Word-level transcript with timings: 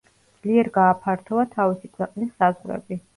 ძლიერ 0.45 0.69
გააფართოვა 0.77 1.43
თავისი 1.51 1.91
ქვეყნის 1.99 2.33
საზღვრები. 2.41 2.99